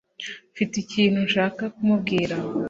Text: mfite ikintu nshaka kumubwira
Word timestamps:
mfite 0.53 0.73
ikintu 0.83 1.17
nshaka 1.27 1.63
kumubwira 1.75 2.35